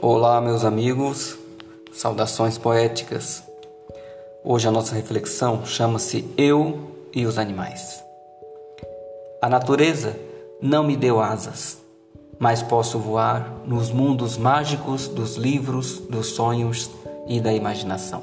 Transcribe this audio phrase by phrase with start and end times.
[0.00, 1.36] Olá, meus amigos,
[1.92, 3.42] saudações poéticas.
[4.44, 6.78] Hoje a nossa reflexão chama-se Eu
[7.12, 8.00] e os Animais.
[9.42, 10.16] A natureza
[10.62, 11.78] não me deu asas,
[12.38, 16.88] mas posso voar nos mundos mágicos dos livros, dos sonhos
[17.26, 18.22] e da imaginação.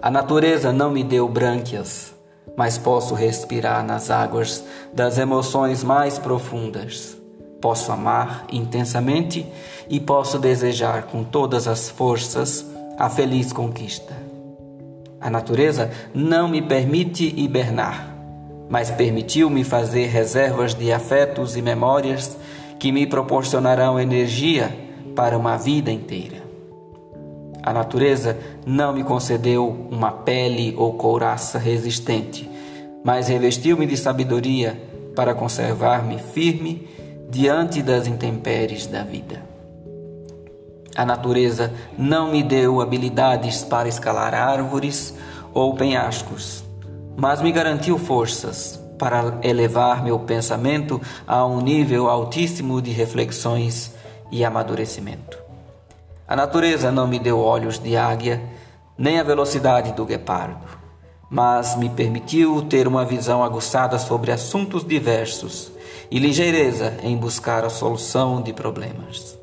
[0.00, 2.14] A natureza não me deu brânquias,
[2.56, 4.62] mas posso respirar nas águas
[4.92, 7.16] das emoções mais profundas.
[7.66, 9.44] Posso amar intensamente
[9.90, 12.64] e posso desejar com todas as forças
[12.96, 14.14] a feliz conquista.
[15.20, 18.14] A natureza não me permite hibernar,
[18.70, 22.38] mas permitiu-me fazer reservas de afetos e memórias
[22.78, 24.72] que me proporcionarão energia
[25.16, 26.44] para uma vida inteira.
[27.64, 32.48] A natureza não me concedeu uma pele ou couraça resistente,
[33.04, 34.80] mas revestiu-me de sabedoria
[35.16, 36.95] para conservar-me firme
[37.28, 39.42] diante das intempéries da vida.
[40.96, 45.14] A natureza não me deu habilidades para escalar árvores
[45.52, 46.64] ou penhascos,
[47.16, 53.92] mas me garantiu forças para elevar meu pensamento a um nível altíssimo de reflexões
[54.30, 55.38] e amadurecimento.
[56.26, 58.42] A natureza não me deu olhos de águia,
[58.96, 60.64] nem a velocidade do guepardo,
[61.28, 65.75] mas me permitiu ter uma visão aguçada sobre assuntos diversos
[66.10, 69.38] e ligeireza em buscar a solução de problemas.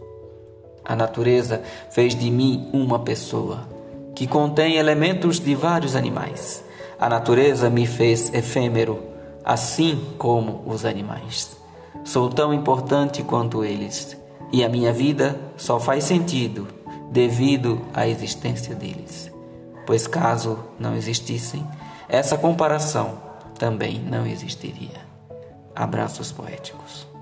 [0.85, 3.67] A natureza fez de mim uma pessoa
[4.15, 6.63] que contém elementos de vários animais.
[6.99, 8.99] A natureza me fez efêmero,
[9.43, 11.55] assim como os animais.
[12.03, 14.17] Sou tão importante quanto eles,
[14.51, 16.67] e a minha vida só faz sentido
[17.11, 19.31] devido à existência deles.
[19.85, 21.65] Pois caso não existissem,
[22.09, 23.17] essa comparação
[23.57, 25.12] também não existiria.
[25.75, 27.12] Abraços poéticos.